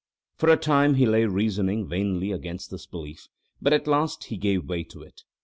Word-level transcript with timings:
For 0.33 0.49
a 0.49 0.57
time 0.57 0.95
he 0.95 1.05
lay 1.05 1.25
reasoning 1.25 1.87
vainly 1.87 2.31
against 2.31 2.71
this 2.71 2.87
belief, 2.87 3.27
but 3.61 3.71
at 3.71 3.85
last 3.85 4.23
he 4.23 4.35
gave 4.37 4.65
way 4.67 4.83
to 4.85 5.03
it. 5.03 5.21